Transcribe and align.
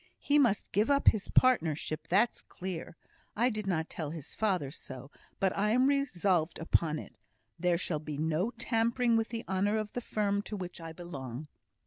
He 0.17 0.39
must 0.39 0.71
give 0.71 0.89
up 0.89 1.09
his 1.09 1.29
partnership, 1.29 2.07
that's 2.07 2.41
clear. 2.41 2.97
I 3.35 3.51
did 3.51 3.67
not 3.67 3.87
tell 3.87 4.09
his 4.09 4.33
father 4.33 4.71
so, 4.71 5.11
but 5.39 5.55
I 5.55 5.69
am 5.69 5.85
resolved 5.85 6.57
upon 6.57 6.97
it. 6.97 7.15
There 7.59 7.77
shall 7.77 7.99
be 7.99 8.17
no 8.17 8.49
tampering 8.49 9.15
with 9.15 9.29
the 9.29 9.45
honour 9.47 9.77
of 9.77 9.93
the 9.93 10.01
firm 10.01 10.41
to 10.41 10.57
which 10.57 10.81
I 10.81 10.91
belong." 10.91 11.49